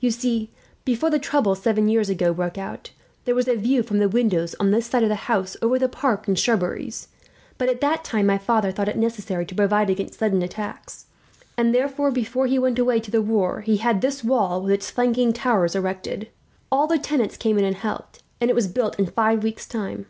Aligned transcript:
You 0.00 0.10
see, 0.10 0.50
before 0.84 1.10
the 1.10 1.18
troubles 1.20 1.62
seven 1.62 1.86
years 1.88 2.08
ago 2.10 2.34
broke 2.34 2.58
out, 2.58 2.90
there 3.24 3.36
was 3.36 3.46
a 3.46 3.54
view 3.54 3.84
from 3.84 4.00
the 4.00 4.08
windows 4.08 4.56
on 4.58 4.72
this 4.72 4.86
side 4.86 5.04
of 5.04 5.08
the 5.08 5.14
house 5.30 5.56
over 5.62 5.78
the 5.78 5.88
park 5.88 6.26
and 6.26 6.36
shrubberies; 6.36 7.06
but 7.56 7.68
at 7.68 7.80
that 7.82 8.02
time 8.02 8.26
my 8.26 8.36
father 8.36 8.72
thought 8.72 8.88
it 8.88 8.96
necessary 8.98 9.46
to 9.46 9.54
provide 9.54 9.88
against 9.88 10.18
sudden 10.18 10.42
attacks, 10.42 11.06
and 11.56 11.72
therefore, 11.72 12.10
before 12.10 12.48
he 12.48 12.58
went 12.58 12.80
away 12.80 12.98
to 12.98 13.12
the 13.12 13.22
war, 13.22 13.60
he 13.60 13.76
had 13.76 14.00
this 14.00 14.24
wall 14.24 14.60
with 14.60 14.72
its 14.72 14.90
flanking 14.90 15.32
towers 15.32 15.76
erected. 15.76 16.30
All 16.72 16.88
the 16.88 16.98
tenants 16.98 17.36
came 17.36 17.56
in 17.56 17.64
and 17.64 17.76
helped, 17.76 18.24
and 18.40 18.50
it 18.50 18.56
was 18.56 18.66
built 18.66 18.98
in 18.98 19.06
five 19.06 19.44
weeks 19.44 19.68
time. 19.68 20.06